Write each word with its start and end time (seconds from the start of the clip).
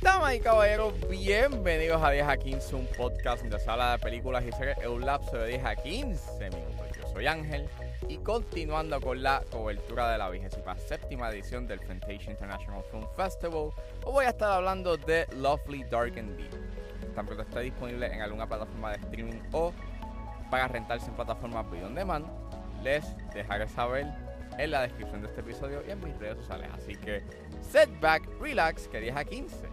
Damas 0.00 0.34
y 0.34 0.40
caballeros, 0.40 0.94
bienvenidos 1.08 2.02
a 2.02 2.10
10 2.10 2.26
a 2.26 2.36
15, 2.36 2.76
un 2.76 2.86
podcast 2.96 3.42
donde 3.42 3.58
se 3.58 3.70
habla 3.70 3.92
de 3.92 3.98
películas 3.98 4.44
y 4.44 4.52
series 4.52 4.78
en 4.78 4.90
un 4.90 5.04
lapso 5.04 5.36
de 5.36 5.48
10 5.48 5.64
a 5.64 5.76
15 5.76 6.50
minutos. 6.50 6.86
Yo 6.96 7.08
soy 7.12 7.26
Ángel 7.26 7.68
y 8.08 8.18
continuando 8.18 9.00
con 9.00 9.22
la 9.22 9.42
cobertura 9.50 10.12
de 10.12 10.18
la 10.18 10.30
vigésima 10.30 10.76
séptima 10.76 11.30
edición 11.30 11.66
del 11.66 11.80
Fantasia 11.80 12.30
International 12.30 12.82
Film 12.90 13.06
Festival, 13.16 13.70
os 14.04 14.12
voy 14.12 14.26
a 14.26 14.30
estar 14.30 14.52
hablando 14.52 14.96
de 14.96 15.26
Lovely 15.36 15.84
Dark 15.84 16.18
and 16.18 16.36
Deep. 16.36 17.14
Tan 17.14 17.26
pronto 17.26 17.42
esté 17.42 17.60
disponible 17.60 18.06
en 18.06 18.20
alguna 18.20 18.46
plataforma 18.46 18.92
de 18.92 18.98
streaming 18.98 19.40
o 19.52 19.72
para 20.50 20.68
rentarse 20.68 21.06
en 21.08 21.14
plataformas 21.16 21.68
video 21.70 21.86
on 21.86 21.94
demand, 21.94 22.26
les 22.82 23.04
dejaré 23.34 23.66
saber 23.68 24.06
en 24.58 24.70
la 24.70 24.82
descripción 24.82 25.22
de 25.22 25.28
este 25.28 25.40
episodio 25.40 25.82
y 25.86 25.90
en 25.90 26.02
mis 26.02 26.16
redes 26.18 26.38
sociales. 26.38 26.68
Así 26.72 26.96
que 26.96 27.22
setback, 27.60 28.28
relax, 28.40 28.88
que 28.88 29.00
10 29.00 29.16
a 29.16 29.24
15 29.24 29.68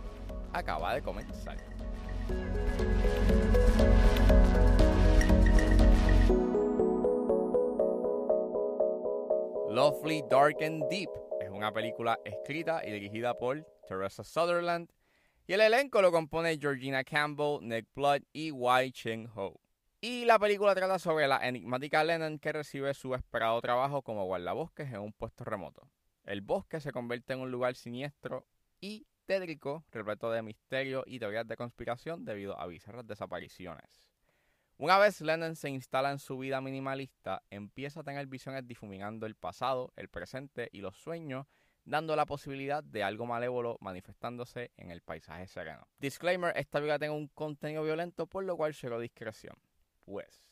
acaba 0.54 0.96
de 0.96 1.02
comenzar. 1.02 1.58
Lovely, 9.70 10.24
Dark 10.30 10.58
and 10.64 10.88
Deep 10.90 11.10
es 11.42 11.50
una 11.50 11.72
película 11.72 12.20
escrita 12.24 12.82
y 12.86 12.92
dirigida 12.92 13.34
por 13.34 13.66
Teresa 13.88 14.24
Sutherland 14.24 14.90
y 15.48 15.54
el 15.54 15.62
elenco 15.62 16.02
lo 16.02 16.12
compone 16.12 16.58
Georgina 16.58 17.04
Campbell, 17.04 17.60
Nick 17.62 17.88
Blood 17.96 18.22
y 18.32 18.52
Wai 18.52 18.92
Cheng 18.92 19.28
Ho. 19.36 19.63
Y 20.06 20.26
la 20.26 20.38
película 20.38 20.76
trata 20.76 21.00
sobre 21.00 21.30
la 21.30 21.48
enigmática 21.48 22.04
Lennon 22.04 22.38
que 22.38 22.52
recibe 22.52 22.94
su 22.94 23.16
esperado 23.16 23.62
trabajo 23.62 24.02
como 24.02 24.26
guardabosques 24.26 24.92
en 24.92 25.00
un 25.00 25.14
puesto 25.14 25.46
remoto. 25.46 25.90
El 26.26 26.42
bosque 26.42 26.82
se 26.82 26.92
convierte 26.92 27.32
en 27.32 27.40
un 27.40 27.52
lugar 27.52 27.76
siniestro 27.76 28.46
y 28.82 29.08
tétrico, 29.26 29.86
repleto 29.92 30.30
de 30.30 30.42
misterio 30.42 31.06
y 31.08 31.20
teorías 31.20 31.48
de 31.48 31.56
conspiración 31.56 32.26
debido 32.26 32.60
a 32.60 32.68
bizarras 32.68 33.08
desapariciones. 33.08 34.12
Una 34.76 34.98
vez 34.98 35.22
Lennon 35.22 35.56
se 35.56 35.70
instala 35.70 36.12
en 36.12 36.20
su 36.20 36.38
vida 36.38 36.60
minimalista, 36.60 37.42
empieza 37.50 38.02
a 38.02 38.04
tener 38.04 38.28
visiones 38.28 38.68
difuminando 38.68 39.26
el 39.26 39.36
pasado, 39.36 39.94
el 39.96 40.10
presente 40.10 40.68
y 40.74 40.82
los 40.82 40.98
sueños, 40.98 41.48
dando 41.86 42.18
la 42.18 42.26
posibilidad 42.26 42.84
de 42.84 43.04
algo 43.04 43.26
malévolo 43.26 43.78
manifestándose 43.80 44.72
en 44.76 44.92
el 44.92 45.02
paisaje 45.02 45.48
sereno. 45.48 45.88
Disclaimer, 45.98 46.52
esta 46.58 46.82
vida 46.82 47.00
tiene 47.00 47.14
un 47.14 47.30
contenido 47.30 47.84
violento, 47.84 48.28
por 48.28 48.44
lo 48.44 48.58
cual 48.58 48.74
llegó 48.74 49.00
discreción. 49.00 49.56
Pues... 50.06 50.50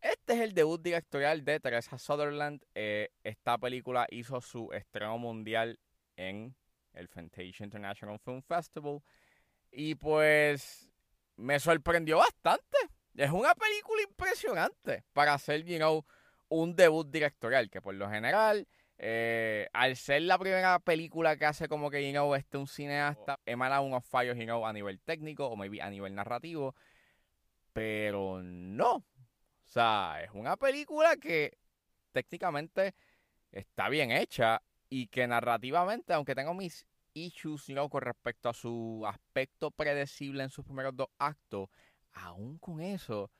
Este 0.00 0.32
es 0.32 0.40
el 0.40 0.54
debut 0.54 0.80
directorial 0.80 1.44
de 1.44 1.60
Teresa 1.60 1.98
Sutherland. 1.98 2.64
Eh, 2.74 3.10
esta 3.22 3.58
película 3.58 4.06
hizo 4.10 4.40
su 4.40 4.72
estreno 4.72 5.18
mundial 5.18 5.78
en 6.16 6.56
el 6.94 7.08
Fantasia 7.08 7.64
International 7.64 8.18
Film 8.18 8.42
Festival. 8.42 9.02
Y 9.70 9.96
pues 9.96 10.88
me 11.36 11.60
sorprendió 11.60 12.18
bastante. 12.18 12.78
Es 13.14 13.30
una 13.30 13.54
película 13.54 14.02
impresionante 14.02 15.04
para 15.12 15.34
hacer, 15.34 15.64
you 15.64 15.76
know, 15.76 16.04
un 16.48 16.74
debut 16.74 17.10
directorial, 17.10 17.68
que 17.68 17.82
por 17.82 17.94
lo 17.94 18.08
general, 18.08 18.66
eh, 18.98 19.68
al 19.72 19.96
ser 19.96 20.22
la 20.22 20.38
primera 20.38 20.78
película 20.78 21.36
que 21.36 21.46
hace 21.46 21.68
como 21.68 21.90
que, 21.90 22.06
you 22.06 22.12
know, 22.12 22.34
este 22.34 22.56
un 22.56 22.66
cineasta, 22.66 23.38
emana 23.44 23.80
unos 23.80 24.04
fallos, 24.06 24.36
you 24.36 24.44
know, 24.44 24.66
a 24.66 24.72
nivel 24.72 25.00
técnico 25.00 25.46
o 25.46 25.56
maybe 25.56 25.82
a 25.82 25.90
nivel 25.90 26.14
narrativo. 26.14 26.74
Pero 27.72 28.42
no. 28.42 28.96
O 28.96 29.04
sea, 29.64 30.20
es 30.22 30.30
una 30.32 30.56
película 30.56 31.16
que 31.16 31.58
técnicamente 32.12 32.94
está 33.52 33.88
bien 33.88 34.10
hecha 34.10 34.62
y 34.88 35.06
que 35.06 35.26
narrativamente, 35.26 36.12
aunque 36.12 36.34
tengo 36.34 36.54
mis 36.54 36.86
issues 37.14 37.66
con 37.90 38.02
respecto 38.02 38.48
a 38.48 38.54
su 38.54 39.04
aspecto 39.06 39.70
predecible 39.70 40.42
en 40.42 40.50
sus 40.50 40.64
primeros 40.64 40.96
dos 40.96 41.08
actos, 41.18 41.68
aún 42.12 42.58
con 42.58 42.80
eso, 42.80 43.30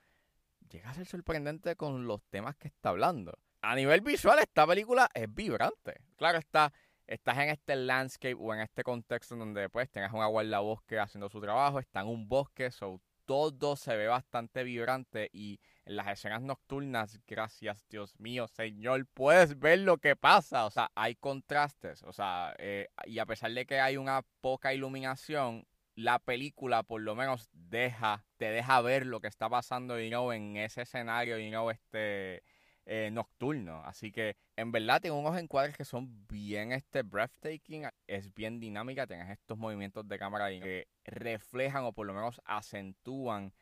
llega 0.70 0.90
a 0.90 0.94
ser 0.94 1.06
sorprendente 1.06 1.76
con 1.76 2.06
los 2.06 2.22
temas 2.30 2.56
que 2.56 2.68
está 2.68 2.90
hablando. 2.90 3.36
A 3.62 3.74
nivel 3.74 4.00
visual, 4.00 4.38
esta 4.38 4.66
película 4.66 5.08
es 5.12 5.32
vibrante. 5.32 6.00
Claro, 6.16 6.38
está, 6.38 6.72
estás 7.06 7.38
en 7.38 7.50
este 7.50 7.76
landscape 7.76 8.36
o 8.38 8.54
en 8.54 8.60
este 8.60 8.82
contexto 8.82 9.34
en 9.34 9.40
donde 9.40 9.68
pues 9.68 9.90
tengas 9.90 10.12
una 10.12 10.26
guardabosque 10.26 10.98
haciendo 10.98 11.28
su 11.28 11.40
trabajo, 11.40 11.78
está 11.78 12.00
en 12.00 12.08
un 12.08 12.28
bosque, 12.28 12.70
so, 12.70 13.00
todo 13.30 13.76
se 13.76 13.94
ve 13.94 14.08
bastante 14.08 14.64
vibrante 14.64 15.30
y 15.32 15.60
en 15.84 15.94
las 15.94 16.08
escenas 16.08 16.42
nocturnas, 16.42 17.20
gracias 17.28 17.86
Dios 17.88 18.18
mío, 18.18 18.48
Señor, 18.48 19.06
puedes 19.06 19.56
ver 19.56 19.78
lo 19.78 19.98
que 19.98 20.16
pasa. 20.16 20.66
O 20.66 20.70
sea, 20.72 20.90
hay 20.96 21.14
contrastes. 21.14 22.02
O 22.02 22.12
sea, 22.12 22.56
eh, 22.58 22.88
y 23.04 23.20
a 23.20 23.26
pesar 23.26 23.52
de 23.52 23.66
que 23.66 23.78
hay 23.78 23.96
una 23.96 24.22
poca 24.40 24.74
iluminación, 24.74 25.64
la 25.94 26.18
película 26.18 26.82
por 26.82 27.02
lo 27.02 27.14
menos 27.14 27.48
deja, 27.52 28.24
te 28.36 28.46
deja 28.46 28.80
ver 28.80 29.06
lo 29.06 29.20
que 29.20 29.28
está 29.28 29.48
pasando 29.48 29.96
you 30.00 30.32
en 30.32 30.56
ese 30.56 30.82
escenario 30.82 31.38
you 31.38 31.50
know, 31.50 31.70
este, 31.70 32.42
eh, 32.86 33.10
nocturno. 33.12 33.82
Así 33.84 34.10
que 34.10 34.36
en 34.56 34.72
verdad 34.72 35.00
tiene 35.00 35.16
unos 35.16 35.38
encuadres 35.38 35.76
que 35.76 35.84
son 35.84 36.26
bien 36.26 36.72
este 36.72 37.02
breathtaking, 37.02 37.88
es 38.06 38.34
bien 38.34 38.60
dinámica, 38.60 39.06
tienes 39.06 39.30
estos 39.30 39.58
movimientos 39.58 40.06
de 40.08 40.18
cámara 40.18 40.48
que 40.50 40.88
reflejan 41.04 41.84
o 41.84 41.92
por 41.92 42.06
lo 42.06 42.14
menos 42.14 42.40
acentúan 42.44 43.52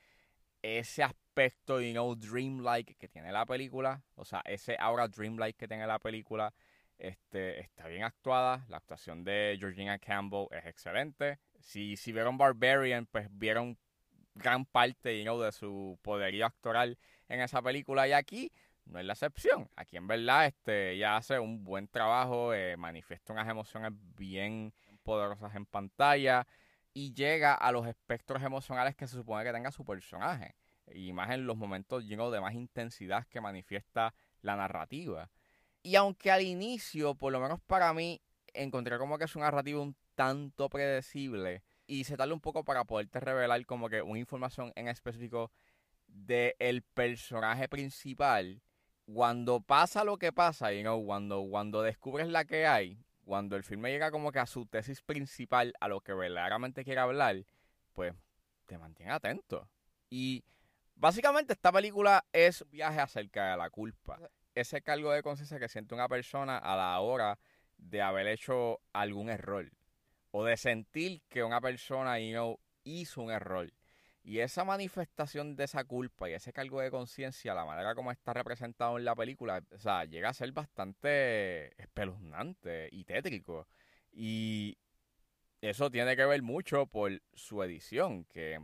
ese 0.62 1.02
aspecto, 1.02 1.80
you 1.80 1.92
know, 1.92 2.14
dreamlike 2.14 2.96
que 2.96 3.08
tiene 3.08 3.30
la 3.32 3.46
película, 3.46 4.02
o 4.16 4.24
sea, 4.24 4.42
ese 4.44 4.76
aura 4.78 5.08
dreamlike 5.08 5.56
que 5.56 5.68
tiene 5.68 5.86
la 5.86 5.98
película, 5.98 6.52
este, 6.98 7.60
está 7.60 7.86
bien 7.86 8.02
actuada, 8.02 8.64
la 8.68 8.78
actuación 8.78 9.22
de 9.24 9.56
Georgina 9.58 9.98
Campbell 9.98 10.48
es 10.50 10.66
excelente. 10.66 11.38
Si, 11.60 11.96
si 11.96 12.12
vieron 12.12 12.36
Barbarian, 12.38 13.06
pues 13.06 13.28
vieron 13.30 13.78
gran 14.34 14.64
parte, 14.64 15.16
you 15.16 15.24
know, 15.24 15.40
de 15.40 15.52
su 15.52 15.98
poderío 16.02 16.46
actoral 16.46 16.98
en 17.28 17.40
esa 17.40 17.62
película 17.62 18.08
y 18.08 18.12
aquí 18.12 18.52
no 18.88 18.98
es 18.98 19.04
la 19.04 19.12
excepción. 19.12 19.68
Aquí 19.76 19.96
en 19.96 20.06
verdad 20.06 20.46
este, 20.46 20.92
ella 20.92 21.16
hace 21.16 21.38
un 21.38 21.64
buen 21.64 21.88
trabajo, 21.88 22.54
eh, 22.54 22.76
manifiesta 22.76 23.32
unas 23.32 23.48
emociones 23.48 23.92
bien 24.16 24.72
poderosas 25.02 25.54
en 25.54 25.66
pantalla 25.66 26.46
y 26.92 27.12
llega 27.14 27.54
a 27.54 27.70
los 27.72 27.86
espectros 27.86 28.42
emocionales 28.42 28.96
que 28.96 29.06
se 29.06 29.16
supone 29.16 29.44
que 29.44 29.52
tenga 29.52 29.70
su 29.70 29.84
personaje. 29.84 30.56
Y 30.92 31.12
más 31.12 31.30
en 31.30 31.46
los 31.46 31.56
momentos 31.56 32.06
llenos 32.06 32.32
de 32.32 32.40
más 32.40 32.54
intensidad 32.54 33.26
que 33.26 33.40
manifiesta 33.40 34.14
la 34.40 34.56
narrativa. 34.56 35.30
Y 35.82 35.96
aunque 35.96 36.30
al 36.30 36.42
inicio, 36.42 37.14
por 37.14 37.32
lo 37.32 37.40
menos 37.40 37.60
para 37.60 37.92
mí, 37.92 38.20
encontré 38.54 38.98
como 38.98 39.18
que 39.18 39.24
es 39.24 39.36
una 39.36 39.46
narrativa 39.46 39.80
un 39.80 39.96
tanto 40.14 40.68
predecible 40.68 41.62
y 41.86 42.04
se 42.04 42.16
tarda 42.16 42.34
un 42.34 42.40
poco 42.40 42.64
para 42.64 42.84
poderte 42.84 43.20
revelar 43.20 43.64
como 43.66 43.88
que 43.88 44.02
una 44.02 44.18
información 44.18 44.72
en 44.74 44.88
específico 44.88 45.52
del 46.06 46.82
personaje 46.94 47.68
principal, 47.68 48.62
cuando 49.12 49.60
pasa 49.60 50.04
lo 50.04 50.18
que 50.18 50.32
pasa, 50.32 50.72
you 50.72 50.82
know, 50.82 51.04
cuando, 51.04 51.42
cuando 51.48 51.82
descubres 51.82 52.28
la 52.28 52.44
que 52.44 52.66
hay, 52.66 53.02
cuando 53.24 53.56
el 53.56 53.64
filme 53.64 53.90
llega 53.90 54.10
como 54.10 54.32
que 54.32 54.38
a 54.38 54.46
su 54.46 54.66
tesis 54.66 55.00
principal, 55.00 55.72
a 55.80 55.88
lo 55.88 56.00
que 56.00 56.12
verdaderamente 56.12 56.84
quiere 56.84 57.00
hablar, 57.00 57.44
pues 57.94 58.14
te 58.66 58.76
mantiene 58.76 59.12
atento. 59.12 59.68
Y 60.10 60.44
básicamente 60.94 61.54
esta 61.54 61.72
película 61.72 62.24
es 62.32 62.60
un 62.60 62.70
viaje 62.70 63.00
acerca 63.00 63.50
de 63.50 63.56
la 63.56 63.70
culpa. 63.70 64.18
Ese 64.54 64.82
cargo 64.82 65.10
de 65.12 65.22
conciencia 65.22 65.58
que 65.58 65.68
siente 65.68 65.94
una 65.94 66.08
persona 66.08 66.58
a 66.58 66.76
la 66.76 67.00
hora 67.00 67.38
de 67.78 68.02
haber 68.02 68.26
hecho 68.26 68.80
algún 68.92 69.30
error. 69.30 69.70
O 70.32 70.44
de 70.44 70.58
sentir 70.58 71.22
que 71.28 71.42
una 71.42 71.62
persona 71.62 72.18
you 72.18 72.32
know, 72.32 72.60
hizo 72.84 73.22
un 73.22 73.30
error. 73.30 73.72
Y 74.28 74.40
esa 74.40 74.62
manifestación 74.62 75.56
de 75.56 75.64
esa 75.64 75.84
culpa 75.84 76.28
y 76.28 76.34
ese 76.34 76.52
cargo 76.52 76.82
de 76.82 76.90
conciencia, 76.90 77.54
la 77.54 77.64
manera 77.64 77.94
como 77.94 78.12
está 78.12 78.34
representado 78.34 78.98
en 78.98 79.06
la 79.06 79.16
película, 79.16 79.62
o 79.72 79.78
sea, 79.78 80.04
llega 80.04 80.28
a 80.28 80.34
ser 80.34 80.52
bastante 80.52 81.68
espeluznante 81.80 82.90
y 82.92 83.04
tétrico. 83.04 83.66
Y 84.12 84.76
eso 85.62 85.90
tiene 85.90 86.14
que 86.14 86.26
ver 86.26 86.42
mucho 86.42 86.84
por 86.84 87.22
su 87.32 87.62
edición, 87.62 88.26
que 88.26 88.60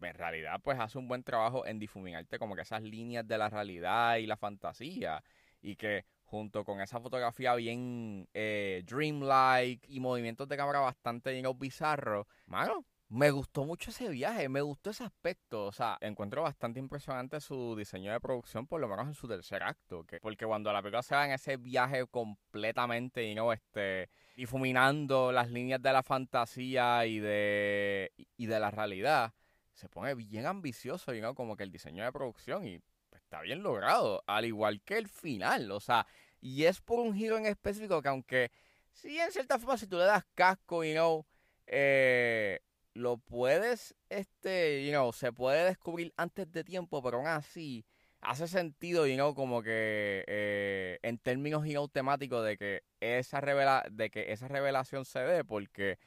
en 0.00 0.14
realidad 0.14 0.62
pues 0.64 0.78
hace 0.80 0.96
un 0.96 1.08
buen 1.08 1.22
trabajo 1.22 1.66
en 1.66 1.78
difuminarte 1.78 2.38
como 2.38 2.56
que 2.56 2.62
esas 2.62 2.80
líneas 2.80 3.28
de 3.28 3.36
la 3.36 3.50
realidad 3.50 4.16
y 4.16 4.24
la 4.24 4.38
fantasía. 4.38 5.22
Y 5.60 5.76
que 5.76 6.06
junto 6.24 6.64
con 6.64 6.80
esa 6.80 7.00
fotografía 7.00 7.54
bien 7.54 8.30
eh, 8.32 8.82
dreamlike 8.86 9.84
y 9.90 10.00
movimientos 10.00 10.48
de 10.48 10.56
cámara 10.56 10.80
bastante 10.80 11.38
bizarros, 11.58 12.26
mano, 12.46 12.86
me 13.08 13.30
gustó 13.30 13.64
mucho 13.64 13.90
ese 13.90 14.08
viaje, 14.08 14.48
me 14.48 14.60
gustó 14.60 14.90
ese 14.90 15.04
aspecto. 15.04 15.66
O 15.66 15.72
sea, 15.72 15.96
encuentro 16.00 16.42
bastante 16.42 16.80
impresionante 16.80 17.40
su 17.40 17.76
diseño 17.76 18.12
de 18.12 18.20
producción, 18.20 18.66
por 18.66 18.80
lo 18.80 18.88
menos 18.88 19.06
en 19.06 19.14
su 19.14 19.28
tercer 19.28 19.62
acto. 19.62 20.04
Que, 20.04 20.20
porque 20.20 20.46
cuando 20.46 20.72
la 20.72 20.82
película 20.82 21.02
se 21.02 21.14
va 21.14 21.26
en 21.26 21.32
ese 21.32 21.56
viaje 21.56 22.06
completamente, 22.06 23.24
y 23.24 23.34
no, 23.34 23.52
este, 23.52 24.10
difuminando 24.36 25.30
las 25.32 25.50
líneas 25.50 25.80
de 25.80 25.92
la 25.92 26.02
fantasía 26.02 27.06
y 27.06 27.20
de, 27.20 28.12
y 28.36 28.46
de 28.46 28.60
la 28.60 28.70
realidad, 28.70 29.32
se 29.74 29.88
pone 29.88 30.14
bien 30.14 30.46
ambicioso, 30.46 31.12
¿no? 31.12 31.34
como 31.34 31.56
que 31.56 31.62
el 31.62 31.70
diseño 31.70 32.04
de 32.04 32.12
producción 32.12 32.66
y 32.66 32.80
está 33.12 33.40
bien 33.42 33.62
logrado. 33.62 34.22
Al 34.26 34.44
igual 34.46 34.80
que 34.82 34.98
el 34.98 35.08
final, 35.08 35.70
o 35.70 35.80
sea, 35.80 36.06
Y 36.40 36.64
es 36.64 36.80
por 36.80 37.00
un 37.00 37.14
giro 37.14 37.36
en 37.38 37.46
específico 37.46 38.02
que 38.02 38.08
aunque 38.08 38.50
sí 38.92 39.18
en 39.18 39.32
cierta 39.32 39.58
forma 39.58 39.76
si 39.76 39.86
tú 39.86 39.96
le 39.96 40.04
das 40.04 40.24
casco, 40.34 40.84
you 40.84 40.92
know, 40.92 41.26
eh, 41.66 42.60
lo 42.96 43.18
puedes, 43.18 43.94
este, 44.08 44.84
you 44.84 44.90
know, 44.90 45.12
se 45.12 45.32
puede 45.32 45.64
descubrir 45.64 46.12
antes 46.16 46.50
de 46.50 46.64
tiempo, 46.64 47.02
pero 47.02 47.18
aún 47.18 47.26
así 47.26 47.84
hace 48.20 48.48
sentido, 48.48 49.06
you 49.06 49.14
know, 49.14 49.34
como 49.34 49.62
que 49.62 50.24
eh, 50.26 50.98
en 51.02 51.18
términos 51.18 51.64
you 51.66 51.88
temáticos 51.88 52.44
de 52.44 52.56
que 52.56 52.82
esa 53.00 53.40
revela 53.40 53.84
de 53.90 54.10
que 54.10 54.32
esa 54.32 54.48
revelación 54.48 55.04
se 55.04 55.20
dé 55.20 55.44
porque 55.44 55.98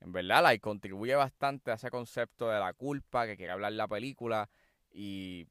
en 0.00 0.12
verdad 0.12 0.42
la 0.42 0.56
contribuye 0.58 1.14
bastante 1.14 1.70
a 1.70 1.74
ese 1.74 1.90
concepto 1.90 2.48
de 2.50 2.60
la 2.60 2.72
culpa 2.74 3.26
que 3.26 3.36
quiere 3.36 3.52
hablar 3.52 3.72
la 3.72 3.88
película 3.88 4.48
y 4.92 5.46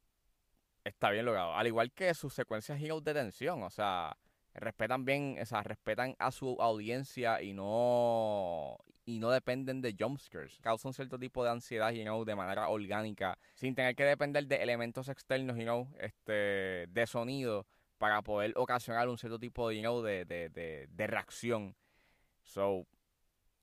está 0.84 1.10
bien 1.10 1.26
logrado. 1.26 1.56
Al 1.56 1.68
igual 1.68 1.92
que 1.92 2.14
sus 2.14 2.34
secuencias 2.34 2.80
you 2.80 3.04
de 3.04 3.14
tensión, 3.14 3.64
o 3.64 3.70
sea, 3.70 4.16
respetan 4.56 5.06
bien, 5.06 5.38
o 5.42 5.46
sea, 5.46 5.64
respetan 5.64 6.16
a 6.20 6.32
su 6.32 6.62
audiencia 6.62 7.42
y 7.42 7.54
no 7.54 8.78
y 9.06 9.20
no 9.20 9.30
dependen 9.30 9.82
de 9.82 9.96
jumpscares. 9.98 10.60
Causan 10.62 10.94
cierto 10.94 11.20
tipo 11.20 11.44
de 11.44 11.52
ansiedad, 11.52 11.92
you 11.92 12.04
know, 12.04 12.26
de 12.26 12.36
manera 12.36 12.70
orgánica, 12.70 13.38
sin 13.54 13.76
tener 13.76 13.96
que 13.96 14.04
depender 14.04 14.48
de 14.48 14.64
elementos 14.64 15.10
externos, 15.10 15.58
you 15.58 15.64
know, 15.64 15.88
este, 16.00 16.88
de 16.88 17.08
sonido 17.08 17.68
para 17.98 18.22
poder 18.24 18.54
ocasionar 18.56 19.08
un 19.08 19.18
cierto 19.18 19.40
tipo 19.40 19.72
you 19.72 19.82
know, 19.82 20.02
de, 20.02 20.26
de, 20.26 20.50
de 20.90 21.08
reacción. 21.08 21.76
So, 22.44 22.88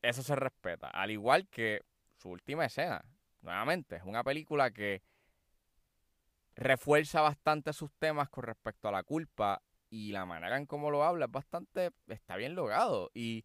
eso 0.00 0.22
se 0.22 0.36
respeta. 0.36 0.88
Al 0.88 1.10
igual 1.10 1.48
que 1.48 1.82
su 2.16 2.30
última 2.30 2.64
escena. 2.64 3.04
Nuevamente, 3.40 3.96
es 3.96 4.04
una 4.04 4.22
película 4.22 4.70
que 4.70 5.02
refuerza 6.54 7.20
bastante 7.20 7.72
sus 7.72 7.92
temas 7.94 8.28
con 8.28 8.44
respecto 8.44 8.88
a 8.88 8.92
la 8.92 9.02
culpa 9.02 9.60
y 9.92 10.10
la 10.10 10.24
manera 10.24 10.56
en 10.56 10.64
cómo 10.64 10.90
lo 10.90 11.04
habla 11.04 11.26
es 11.26 11.30
bastante, 11.30 11.90
está 12.06 12.36
bien 12.36 12.54
logrado. 12.54 13.10
Y 13.12 13.44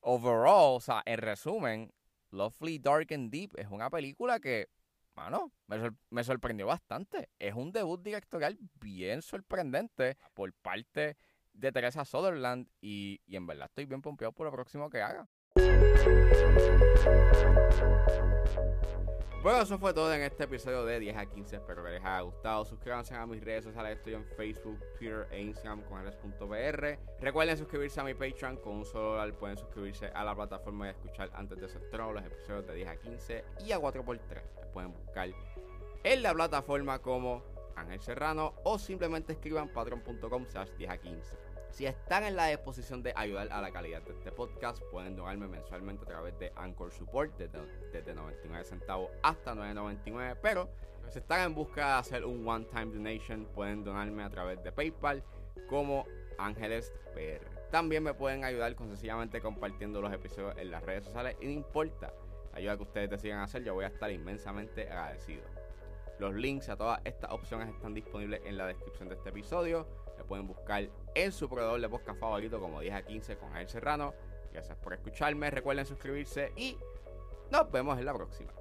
overall, 0.00 0.76
o 0.76 0.80
sea, 0.80 1.02
en 1.06 1.16
resumen, 1.16 1.90
Lovely, 2.28 2.78
Dark 2.78 3.14
and 3.14 3.30
Deep 3.30 3.58
es 3.58 3.66
una 3.70 3.88
película 3.88 4.40
que, 4.40 4.68
mano, 5.14 5.54
me, 6.10 6.22
sorprendió 6.22 6.66
bastante. 6.66 7.30
Es 7.38 7.54
un 7.54 7.72
debut 7.72 8.02
directorial 8.02 8.58
bien 8.78 9.22
sorprendente 9.22 10.18
por 10.34 10.52
parte 10.52 11.16
de 11.54 11.72
Teresa 11.72 12.04
Sutherland 12.04 12.68
y, 12.82 13.22
y 13.24 13.36
en 13.36 13.46
verdad 13.46 13.64
estoy 13.64 13.86
bien 13.86 14.02
pompeado 14.02 14.32
por 14.32 14.44
lo 14.44 14.52
próximo 14.52 14.90
que 14.90 15.00
haga. 15.00 15.30
Bueno, 19.42 19.62
eso 19.62 19.78
fue 19.78 19.94
todo 19.94 20.12
en 20.12 20.20
este 20.20 20.44
episodio 20.44 20.84
de 20.84 21.00
10 21.00 21.16
a 21.16 21.24
15. 21.24 21.56
Espero 21.56 21.82
que 21.82 21.92
les 21.92 22.04
haya 22.04 22.20
gustado. 22.20 22.62
Suscríbanse 22.66 23.14
a 23.14 23.26
mis 23.26 23.42
redes 23.42 23.64
sociales. 23.64 23.96
Estoy 23.96 24.12
en 24.12 24.26
Facebook, 24.36 24.78
Twitter 24.98 25.26
e 25.30 25.40
Instagram 25.40 25.80
con 25.84 26.06
rs.br. 26.06 26.98
Recuerden 27.20 27.56
suscribirse 27.56 28.00
a 28.00 28.04
mi 28.04 28.12
Patreon. 28.12 28.58
Con 28.58 28.76
un 28.76 28.84
solo 28.84 29.12
dólar 29.12 29.32
pueden 29.32 29.56
suscribirse 29.56 30.08
a 30.08 30.24
la 30.24 30.34
plataforma 30.34 30.88
y 30.88 30.90
escuchar 30.90 31.30
antes 31.32 31.58
de 31.58 31.66
ese 31.66 31.80
trono 31.90 32.12
los 32.12 32.24
episodios 32.24 32.66
de 32.66 32.74
10 32.74 32.88
a 32.88 32.96
15 32.96 33.44
y 33.64 33.72
a 33.72 33.78
4x3. 33.78 34.42
Les 34.58 34.66
pueden 34.74 34.92
buscar 34.92 35.30
en 36.04 36.22
la 36.22 36.34
plataforma 36.34 36.98
como 36.98 37.42
Ángel 37.76 38.00
Serrano 38.00 38.54
o 38.64 38.78
simplemente 38.78 39.32
escriban 39.32 39.70
patreon.com 39.70 40.46
10 40.76 40.90
a 40.90 40.98
15. 40.98 41.49
Si 41.72 41.86
están 41.86 42.24
en 42.24 42.36
la 42.36 42.46
disposición 42.48 43.02
de 43.02 43.12
ayudar 43.16 43.48
a 43.50 43.60
la 43.60 43.70
calidad 43.70 44.02
de 44.02 44.12
este 44.12 44.32
podcast, 44.32 44.82
pueden 44.90 45.16
donarme 45.16 45.46
mensualmente 45.46 46.04
a 46.04 46.08
través 46.08 46.38
de 46.38 46.52
Anchor 46.56 46.92
Support 46.92 47.38
desde, 47.38 48.14
99 48.14 48.64
centavos 48.64 49.10
hasta 49.22 49.54
9.99. 49.54 50.36
Pero 50.42 50.68
si 51.08 51.18
están 51.20 51.40
en 51.42 51.54
busca 51.54 51.86
de 51.86 51.92
hacer 52.00 52.24
un 52.24 52.46
one-time 52.46 52.86
donation, 52.86 53.46
pueden 53.54 53.84
donarme 53.84 54.22
a 54.24 54.30
través 54.30 54.62
de 54.62 54.72
PayPal 54.72 55.22
como 55.68 56.04
Ángeles 56.38 56.92
PR. 57.14 57.46
También 57.70 58.02
me 58.02 58.14
pueden 58.14 58.44
ayudar 58.44 58.74
con 58.74 58.88
sencillamente 58.88 59.40
compartiendo 59.40 60.00
los 60.00 60.12
episodios 60.12 60.56
en 60.58 60.70
las 60.70 60.82
redes 60.82 61.04
sociales 61.04 61.36
y 61.40 61.46
no 61.46 61.52
importa 61.52 62.12
la 62.52 62.58
ayuda 62.58 62.76
que 62.76 62.82
ustedes 62.82 63.10
decidan 63.10 63.40
hacer, 63.40 63.62
yo 63.62 63.74
voy 63.74 63.84
a 63.84 63.88
estar 63.88 64.10
inmensamente 64.10 64.88
agradecido. 64.90 65.42
Los 66.20 66.34
links 66.34 66.68
a 66.68 66.76
todas 66.76 67.00
estas 67.04 67.32
opciones 67.32 67.68
están 67.68 67.94
disponibles 67.94 68.42
en 68.44 68.56
la 68.56 68.66
descripción 68.66 69.08
de 69.08 69.16
este 69.16 69.30
episodio 69.30 69.86
pueden 70.30 70.46
buscar 70.46 70.88
en 71.16 71.32
su 71.32 71.48
proveedor 71.48 71.80
de 71.80 71.88
podcast 71.88 72.20
favorito 72.20 72.60
como 72.60 72.80
10 72.80 72.94
a 72.94 73.02
15 73.02 73.36
con 73.36 73.56
El 73.56 73.68
Serrano. 73.68 74.14
Gracias 74.52 74.78
por 74.78 74.94
escucharme. 74.94 75.50
Recuerden 75.50 75.84
suscribirse 75.84 76.52
y 76.54 76.78
nos 77.50 77.68
vemos 77.72 77.98
en 77.98 78.04
la 78.04 78.14
próxima. 78.14 78.52